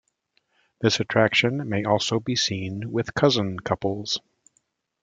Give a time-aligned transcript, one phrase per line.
[0.79, 4.19] This attraction may also be seen with cousin couples.